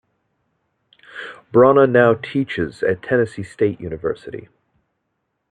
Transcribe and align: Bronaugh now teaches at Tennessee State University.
Bronaugh 1.53 1.87
now 1.91 2.15
teaches 2.15 2.81
at 2.81 3.03
Tennessee 3.03 3.43
State 3.43 3.79
University. 3.79 4.49